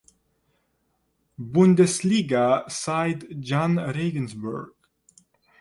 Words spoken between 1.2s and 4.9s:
Bundesliga side Jahn Regensburg.